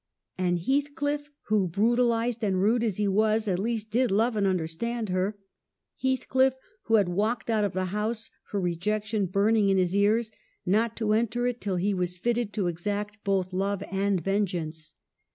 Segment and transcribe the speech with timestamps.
[0.35, 4.47] And Heathcliff, who, bru talized and rude as he was, at least did love and
[4.47, 5.37] understand her?
[6.01, 10.31] Heathcliff, who had walked out of the house, her rejection burning in his ears,
[10.65, 14.95] not to enter it till he was fitted to exact both love and vengeance.